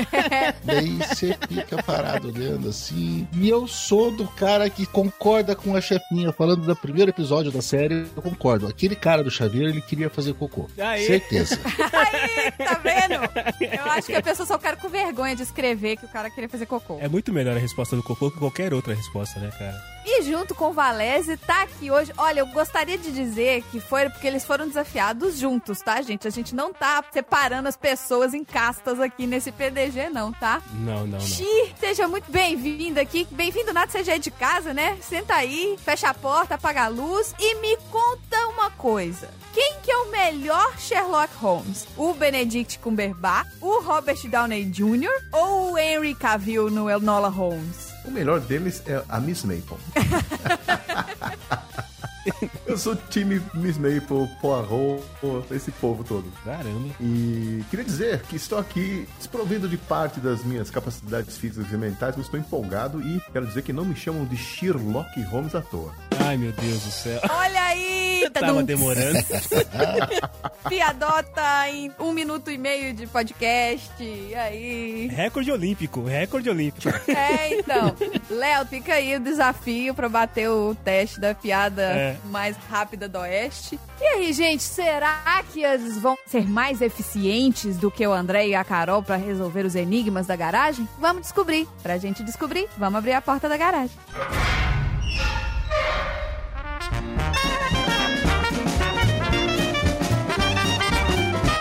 [0.62, 3.26] Daí você fica parado olhando assim.
[3.32, 7.62] E eu sou do cara que concorda com a chefinha, falando do primeiro episódio da
[7.62, 8.66] série, eu concordo.
[8.66, 10.68] Aquele cara do chaveiro, ele queria fazer cocô.
[10.78, 11.06] Aê.
[11.06, 11.58] Certeza.
[11.92, 13.14] Aí, tá vendo?
[13.60, 16.48] Eu acho que a pessoa só fica com vergonha de escrever que o cara queria
[16.48, 16.98] fazer cocô.
[17.00, 19.93] É muito melhor a resposta do cocô que qualquer outra resposta, né, cara?
[20.06, 22.12] E junto com o Valese, tá aqui hoje.
[22.18, 26.28] Olha, eu gostaria de dizer que foi porque eles foram desafiados juntos, tá, gente?
[26.28, 30.62] A gente não tá separando as pessoas em castas aqui nesse PDG, não, tá?
[30.74, 31.20] Não, não, não.
[31.20, 31.46] Xi,
[31.80, 33.26] seja muito bem-vindo aqui.
[33.30, 34.98] Bem-vindo, nada, você já é de casa, né?
[35.00, 39.30] Senta aí, fecha a porta, apaga a luz e me conta uma coisa.
[39.54, 41.86] Quem que é o melhor Sherlock Holmes?
[41.96, 45.12] O Benedict Cumberbatch, o Robert Downey Jr.
[45.32, 47.93] ou o Henry Cavill no Enola Holmes?
[48.04, 49.78] O melhor deles é a Miss Maple.
[52.66, 55.02] Eu sou time Miss Maple, Poirot,
[55.50, 56.24] esse povo todo.
[56.44, 56.94] Caramba.
[57.00, 62.14] E queria dizer que estou aqui desprovido de parte das minhas capacidades físicas e mentais,
[62.16, 65.92] mas estou empolgado e quero dizer que não me chamam de Sherlock Holmes à toa.
[66.20, 67.20] Ai, meu Deus do céu.
[67.30, 68.30] Olha aí!
[68.32, 68.64] Tava tadum.
[68.64, 69.18] demorando.
[70.68, 73.92] Piadota em um minuto e meio de podcast.
[74.02, 75.06] E aí?
[75.08, 76.88] recorde olímpico, recorde olímpico.
[77.10, 77.94] É, então.
[78.30, 82.16] Léo, fica aí o desafio pra bater o teste da piada É.
[82.26, 83.78] mais rápida do Oeste.
[84.00, 88.54] E aí, gente, será que eles vão ser mais eficientes do que o André e
[88.54, 90.88] a Carol pra resolver os enigmas da garagem?
[90.98, 91.68] Vamos descobrir.
[91.82, 93.96] Pra gente descobrir, vamos abrir a porta da garagem.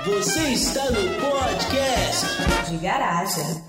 [0.06, 2.26] Você está no podcast
[2.70, 3.64] De garagem.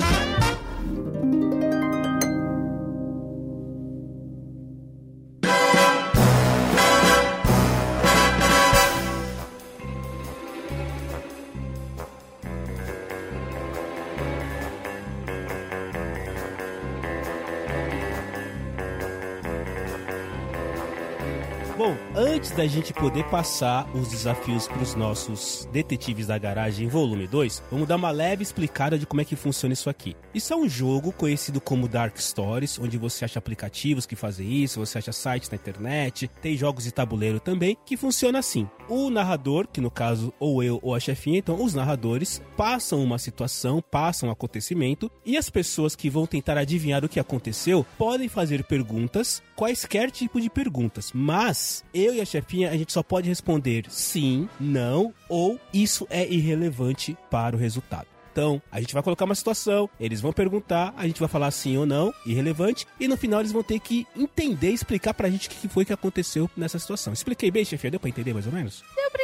[22.44, 27.62] Antes da gente poder passar os desafios para os nossos detetives da garagem volume 2,
[27.70, 30.14] vamos dar uma leve explicada de como é que funciona isso aqui.
[30.34, 34.78] Isso é um jogo conhecido como Dark Stories, onde você acha aplicativos que fazem isso,
[34.78, 38.68] você acha sites na internet, tem jogos de tabuleiro também, que funciona assim.
[38.90, 43.18] O narrador, que no caso ou eu ou a chefinha, então os narradores passam uma
[43.18, 48.28] situação, passam um acontecimento, e as pessoas que vão tentar adivinhar o que aconteceu podem
[48.28, 53.28] fazer perguntas, quaisquer tipo de perguntas, mas eu e a chefinha a gente só pode
[53.28, 58.06] responder sim, não ou isso é irrelevante para o resultado.
[58.32, 61.76] Então, a gente vai colocar uma situação, eles vão perguntar, a gente vai falar sim
[61.76, 65.46] ou não, irrelevante, e no final eles vão ter que entender e explicar pra gente
[65.46, 67.12] o que foi que aconteceu nessa situação.
[67.12, 67.92] Expliquei bem, chefinha?
[67.92, 68.82] Deu pra entender mais ou menos?
[68.96, 69.23] Deu pra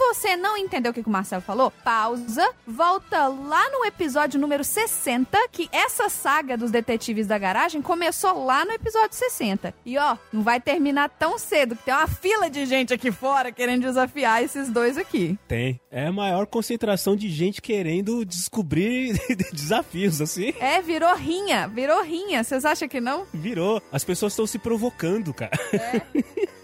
[0.00, 5.38] você não entendeu o que o Marcelo falou, pausa, volta lá no episódio número 60,
[5.52, 9.74] que essa saga dos detetives da garagem começou lá no episódio 60.
[9.84, 13.52] E ó, não vai terminar tão cedo, que tem uma fila de gente aqui fora
[13.52, 15.38] querendo desafiar esses dois aqui.
[15.46, 15.78] Tem.
[15.90, 19.20] É a maior concentração de gente querendo descobrir
[19.52, 20.54] desafios, assim.
[20.58, 22.42] É, virou rinha, virou rinha.
[22.42, 23.26] Vocês acham que não?
[23.34, 23.82] Virou.
[23.92, 25.52] As pessoas estão se provocando, cara.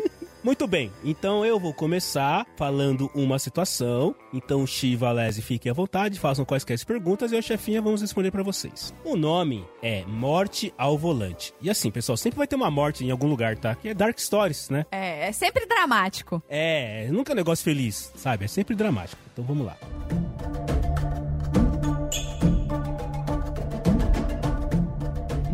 [0.47, 4.15] Muito bem, então eu vou começar falando uma situação.
[4.33, 8.31] Então, Xi e Valese, fiquem à vontade, façam quaisquer perguntas e eu, chefinha, vamos responder
[8.31, 8.95] pra vocês.
[9.05, 11.53] O nome é Morte ao Volante.
[11.61, 13.75] E assim, pessoal, sempre vai ter uma morte em algum lugar, tá?
[13.75, 14.87] Que é Dark Stories, né?
[14.93, 16.41] É, é sempre dramático.
[16.49, 18.45] É, nunca é um negócio feliz, sabe?
[18.45, 19.21] É sempre dramático.
[19.33, 19.77] Então vamos lá.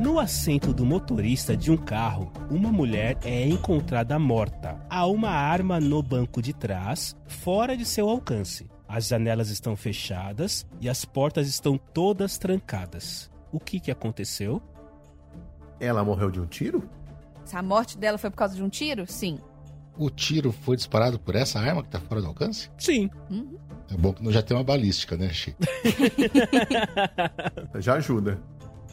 [0.03, 4.85] No assento do motorista de um carro, uma mulher é encontrada morta.
[4.91, 8.69] Há uma arma no banco de trás, fora de seu alcance.
[8.89, 13.31] As janelas estão fechadas e as portas estão todas trancadas.
[13.53, 14.61] O que, que aconteceu?
[15.79, 16.83] Ela morreu de um tiro?
[17.45, 19.07] Se a morte dela foi por causa de um tiro?
[19.07, 19.39] Sim.
[19.97, 22.69] O tiro foi disparado por essa arma que tá fora do alcance?
[22.77, 23.09] Sim.
[23.31, 23.57] Uhum.
[23.89, 25.55] É bom que não já tem uma balística, né, Chi?
[27.79, 28.43] Já ajuda.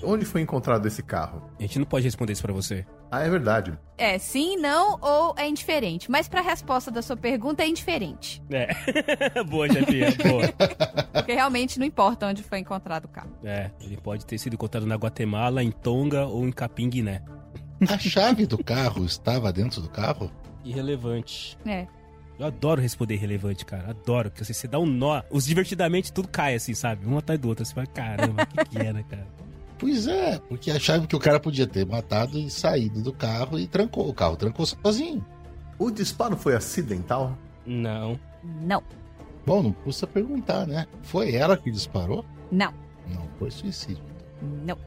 [0.03, 1.49] Onde foi encontrado esse carro?
[1.59, 2.85] A gente não pode responder isso pra você.
[3.11, 3.77] Ah, é verdade.
[3.97, 6.09] É sim, não ou é indiferente.
[6.09, 8.41] Mas pra resposta da sua pergunta é indiferente.
[8.49, 8.69] É.
[9.43, 10.47] boa, chefinha, boa.
[11.11, 13.31] Porque realmente não importa onde foi encontrado o carro.
[13.43, 17.21] É, ele pode ter sido encontrado na Guatemala, em Tonga ou em Capim, Guiné.
[17.87, 20.31] A chave do carro estava dentro do carro?
[20.63, 21.57] Irrelevante.
[21.65, 21.87] É.
[22.37, 23.89] Eu adoro responder irrelevante, cara.
[23.89, 24.29] Adoro.
[24.31, 25.21] Porque você dá um nó.
[25.29, 27.05] Os divertidamente tudo cai assim, sabe?
[27.05, 27.65] Um atrás do outro.
[27.65, 29.27] Você fala, caramba, o que, que era, cara?
[29.79, 33.57] Pois é, porque a chave que o cara podia ter matado e saído do carro
[33.57, 35.25] e trancou o carro, trancou sozinho.
[35.79, 37.37] O disparo foi acidental?
[37.65, 38.19] Não.
[38.61, 38.83] Não.
[39.45, 40.85] Bom, não custa perguntar, né?
[41.01, 42.25] Foi ela que disparou?
[42.51, 42.73] Não.
[43.07, 44.03] Não foi suicídio.
[44.41, 44.77] Não.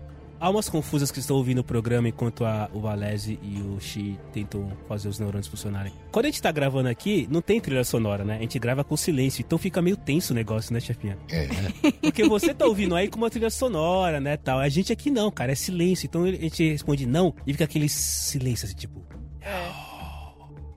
[0.43, 4.19] Há umas confusas que estão ouvindo o programa enquanto a, o Valese e o Xi
[4.33, 5.93] tentam fazer os neurônios funcionarem.
[6.11, 8.39] Quando a gente tá gravando aqui, não tem trilha sonora, né?
[8.39, 11.17] A gente grava com silêncio, então fica meio tenso o negócio, né, chefinha?
[11.31, 11.47] É.
[12.03, 14.59] Porque você tá ouvindo aí com uma trilha sonora, né, tal.
[14.59, 16.07] A gente aqui não, cara, é silêncio.
[16.07, 19.01] Então a gente responde não e fica aquele silêncio assim, tipo...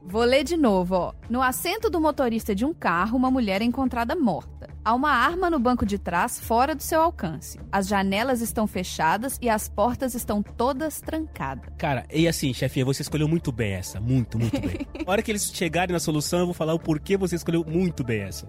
[0.08, 1.14] Vou ler de novo, ó.
[1.30, 4.70] No assento do motorista de um carro, uma mulher é encontrada morta.
[4.86, 7.60] Há uma arma no banco de trás, fora do seu alcance.
[7.72, 11.74] As janelas estão fechadas e as portas estão todas trancadas.
[11.76, 13.99] Cara, e assim, chefinha, você escolheu muito bem essa.
[13.99, 14.86] Muito, muito bem.
[15.06, 18.03] A hora que eles chegarem na solução, eu vou falar o porquê você escolheu muito
[18.03, 18.45] bem essa.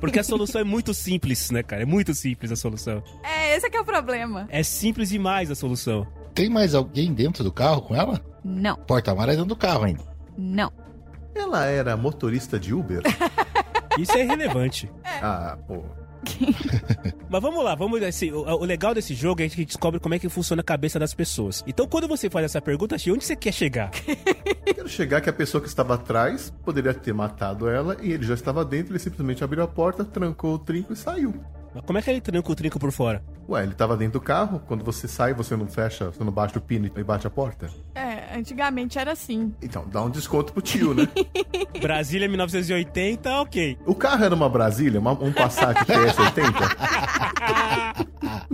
[0.00, 1.82] Porque a solução é muito simples, né, cara?
[1.82, 3.02] É muito simples a solução.
[3.24, 4.46] É, esse é que é o problema.
[4.48, 6.06] É simples demais a solução.
[6.32, 8.20] Tem mais alguém dentro do carro com ela?
[8.44, 8.76] Não.
[8.76, 10.04] Porta-mala é dentro do carro ainda.
[10.38, 10.72] Não.
[11.34, 13.02] Ela era motorista de Uber?
[13.98, 14.90] Isso é irrelevante.
[15.04, 15.82] Ah, pô.
[17.28, 19.98] Mas vamos lá, vamos assim, o, o legal desse jogo é que a gente descobre
[19.98, 21.64] como é que funciona a cabeça das pessoas.
[21.66, 23.90] Então, quando você faz essa pergunta, onde você quer chegar?
[24.64, 28.34] Quero chegar que a pessoa que estava atrás poderia ter matado ela e ele já
[28.34, 31.34] estava dentro, ele simplesmente abriu a porta, trancou o trinco e saiu.
[31.74, 33.22] Mas como é que ele tranca o trinco por fora?
[33.48, 36.56] Ué, ele estava dentro do carro, quando você sai, você não fecha, você não bate
[36.56, 37.68] o pino e bate a porta?
[37.94, 39.54] É, antigamente era assim.
[39.60, 41.08] Então, dá um desconto pro tio, né?
[41.80, 43.78] Brasília 1980, ok.
[43.86, 46.50] O carro era uma Brasília, uma, um Passat TS80?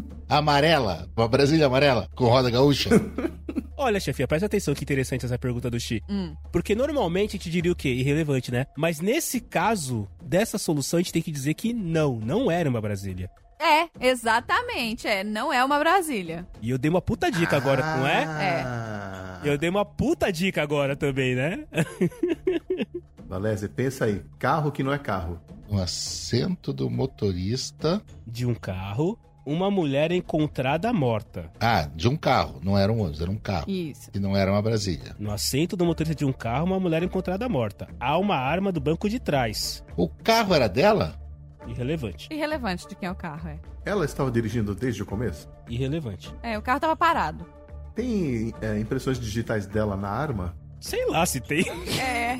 [0.28, 2.90] amarela, uma Brasília amarela, com roda gaúcha.
[3.78, 6.02] Olha, chefia, presta atenção que interessante essa pergunta do Xi.
[6.08, 6.34] Hum.
[6.50, 7.90] Porque normalmente a gente diria o quê?
[7.90, 8.66] Irrelevante, né?
[8.76, 12.80] Mas nesse caso, dessa solução, a gente tem que dizer que não, não era uma
[12.80, 13.30] Brasília.
[13.60, 15.06] É, exatamente.
[15.06, 16.46] É, não é uma Brasília.
[16.62, 19.42] E eu dei uma puta dica agora, não é?
[19.44, 19.48] É.
[19.48, 21.64] Eu dei uma puta dica agora também, né?
[23.28, 24.22] Valézia, pensa aí.
[24.38, 25.40] Carro que não é carro.
[25.68, 28.00] No assento do motorista.
[28.26, 31.48] De um carro, uma mulher encontrada morta.
[31.60, 32.60] Ah, de um carro.
[32.62, 33.70] Não era um ônibus, era um carro.
[33.70, 34.10] Isso.
[34.12, 35.14] E não era uma Brasília.
[35.20, 37.86] No assento do motorista de um carro, uma mulher encontrada morta.
[38.00, 39.84] Há uma arma do banco de trás.
[39.96, 41.14] O carro era dela?
[41.68, 42.28] Irrelevante.
[42.30, 43.58] Irrelevante de quem é o carro, é.
[43.84, 45.48] Ela estava dirigindo desde o começo?
[45.68, 46.34] Irrelevante.
[46.42, 47.46] É, o carro tava parado.
[47.94, 50.56] Tem é, impressões digitais dela na arma?
[50.86, 51.64] Sei lá se tem.
[52.00, 52.38] É.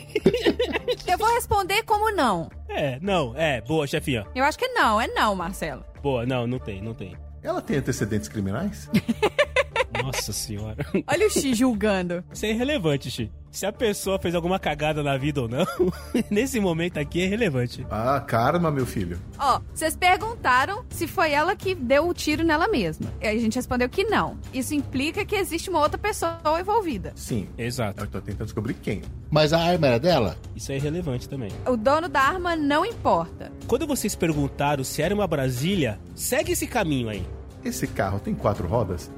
[1.13, 2.49] Eu vou responder como não.
[2.69, 3.61] É, não, é.
[3.61, 4.25] Boa, chefinha.
[4.37, 5.85] Eu acho que não, é não, Marcelo.
[6.01, 7.17] Boa, não, não tem, não tem.
[7.43, 8.89] Ela tem antecedentes criminais?
[10.03, 10.87] Nossa senhora.
[11.07, 12.25] Olha o X julgando.
[12.33, 13.31] Isso é irrelevante, Xi.
[13.51, 15.65] Se a pessoa fez alguma cagada na vida ou não,
[16.31, 17.87] nesse momento aqui é relevante.
[17.91, 19.19] Ah, karma, meu filho.
[19.39, 23.11] Ó, vocês perguntaram se foi ela que deu o tiro nela mesma.
[23.19, 24.37] E a gente respondeu que não.
[24.53, 27.13] Isso implica que existe uma outra pessoa envolvida.
[27.17, 27.49] Sim.
[27.57, 28.03] Exato.
[28.03, 29.01] Eu tô tentando descobrir quem.
[29.31, 30.37] Mas a arma era dela?
[30.55, 31.51] Isso é irrelevante também.
[31.67, 33.51] O dono da arma não importa.
[33.67, 37.27] Quando vocês perguntaram se era uma Brasília, segue esse caminho aí.
[37.65, 39.11] Esse carro tem quatro rodas?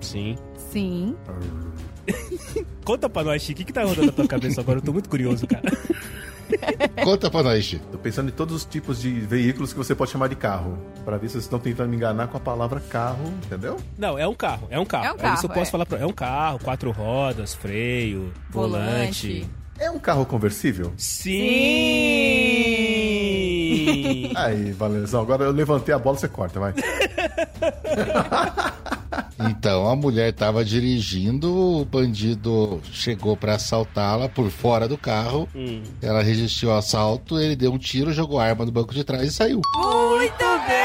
[0.00, 0.36] Sim.
[0.70, 1.16] Sim.
[2.84, 4.78] Conta pra nós, Chico, o que, que tá rodando na tua cabeça agora?
[4.78, 5.62] Eu tô muito curioso, cara.
[7.02, 7.84] Conta pra nós, Chico.
[7.90, 10.78] Tô pensando em todos os tipos de veículos que você pode chamar de carro.
[11.04, 13.76] Pra ver se vocês estão tentando me enganar com a palavra carro, entendeu?
[13.98, 15.06] Não, é um carro, é um carro.
[15.06, 15.72] É um carro, Isso eu posso é.
[15.72, 15.98] falar pra...
[15.98, 19.40] É um carro, quatro rodas, freio, volante.
[19.40, 19.66] Volante.
[19.78, 20.92] É um carro conversível?
[20.96, 21.42] Sim!
[24.34, 26.72] Aí, Valenzão, agora eu levantei a bola, você corta, vai.
[29.38, 35.48] Então a mulher tava dirigindo, o bandido chegou pra assaltá-la por fora do carro.
[35.54, 35.82] Hum.
[36.02, 39.22] Ela resistiu ao assalto, ele deu um tiro, jogou a arma no banco de trás
[39.22, 39.60] e saiu.
[39.76, 40.76] Muito bem!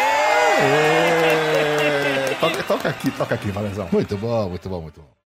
[0.63, 3.87] É, toca, toca aqui, toca aqui, Valenzão.
[3.91, 5.21] Muito bom, muito bom, muito bom.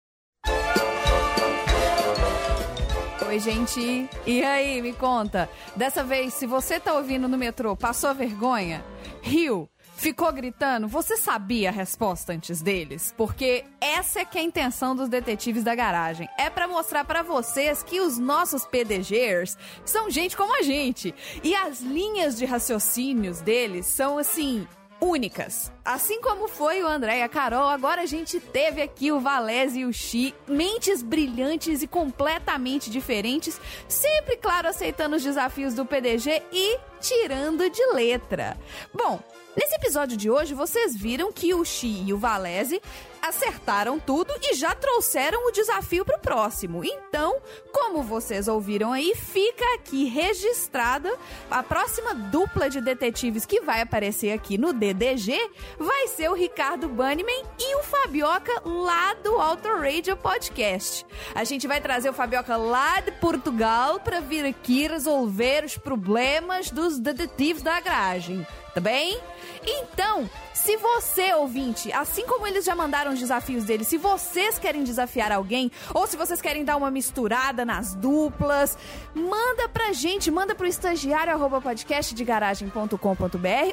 [3.32, 4.10] Oi, gente.
[4.26, 5.48] E aí, me conta.
[5.74, 8.84] Dessa vez, se você tá ouvindo no metrô, passou vergonha?
[9.22, 9.70] Riu?
[10.02, 10.88] Ficou gritando?
[10.88, 13.14] Você sabia a resposta antes deles?
[13.16, 16.28] Porque essa é que é a intenção dos detetives da garagem.
[16.36, 21.14] É pra mostrar pra vocês que os nossos PDGers são gente como a gente.
[21.44, 24.66] E as linhas de raciocínios deles são assim
[25.00, 25.71] únicas.
[25.84, 29.80] Assim como foi o André e a Carol, agora a gente teve aqui o Valese
[29.80, 36.40] e o Xi, mentes brilhantes e completamente diferentes, sempre, claro, aceitando os desafios do PDG
[36.52, 38.56] e tirando de letra.
[38.94, 39.18] Bom,
[39.56, 42.80] nesse episódio de hoje vocês viram que o Xi e o Valese
[43.22, 46.84] acertaram tudo e já trouxeram o desafio pro próximo.
[46.84, 47.40] Então,
[47.72, 51.16] como vocês ouviram aí, fica aqui registrada
[51.48, 55.38] a próxima dupla de detetives que vai aparecer aqui no DDG
[55.78, 61.06] vai ser o Ricardo Banniman e o Fabioca lá do Auto Radio Podcast.
[61.34, 66.70] A gente vai trazer o Fabioca lá de Portugal para vir aqui resolver os problemas
[66.70, 69.20] dos detetives da garagem, tá bem?
[69.66, 70.28] Então,
[70.64, 75.32] se você, ouvinte, assim como eles já mandaram os desafios deles, se vocês querem desafiar
[75.32, 78.78] alguém, ou se vocês querem dar uma misturada nas duplas,
[79.12, 82.96] manda pra gente, manda pro estagiário arroba podcastdegaragem.com.br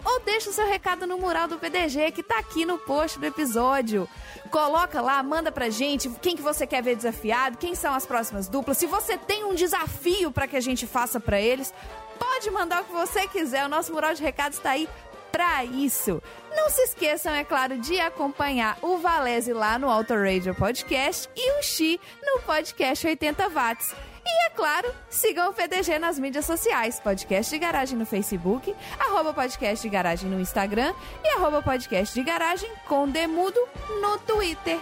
[0.03, 3.25] ou deixa o seu recado no mural do PDG que tá aqui no post do
[3.25, 4.09] episódio.
[4.49, 8.47] Coloca lá, manda pra gente quem que você quer ver desafiado, quem são as próximas
[8.47, 11.71] duplas, se você tem um desafio para que a gente faça para eles,
[12.17, 14.89] pode mandar o que você quiser, o nosso mural de recados tá aí
[15.31, 16.21] para isso.
[16.55, 21.59] Não se esqueçam, é claro, de acompanhar o Valese lá no Auto Radio Podcast e
[21.59, 23.95] o Xi no podcast 80 Watts.
[24.25, 29.33] E, é claro, sigam o PDG nas mídias sociais, Podcast de Garagem no Facebook, arroba
[29.33, 30.93] Podcast de Garagem no Instagram
[31.23, 33.59] e arroba Podcast de Garagem com Demudo
[34.01, 34.77] no Twitter.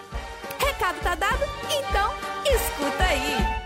[0.60, 1.44] Recado tá dado?
[1.72, 2.14] Então,
[2.46, 3.58] escuta aí!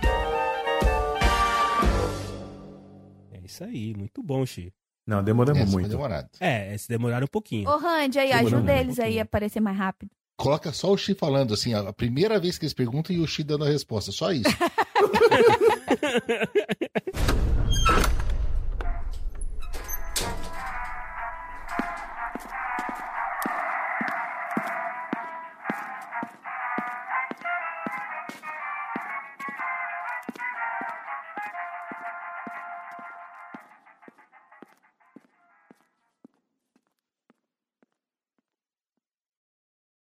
[3.34, 4.72] É isso aí, muito bom, Xi.
[5.06, 5.92] Não, demoramos Esse foi muito.
[5.92, 6.30] demorado.
[6.40, 7.70] É, se demoraram um pouquinho.
[7.70, 10.10] Ô, Randy, aí, Demorou ajuda um eles aí a aparecer mais rápido.
[10.38, 13.44] Coloca só o Xi falando assim, a primeira vez que eles perguntam e o Xi
[13.44, 14.50] dando a resposta, só isso.